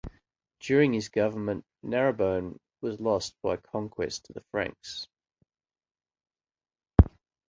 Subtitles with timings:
[0.61, 5.07] During his governing, Narbonne was lost by conquest to the Franks.